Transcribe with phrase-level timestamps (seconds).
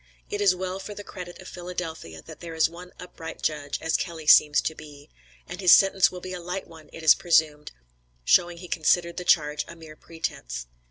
[0.31, 3.95] It is well for the credit of Philadelphia, that there is one upright judge, as
[3.95, 5.09] Kelley seems to be,
[5.47, 7.71] and his sentence will be a light one it is presumed,
[8.25, 10.65] showing he considered the charge a mere pretence.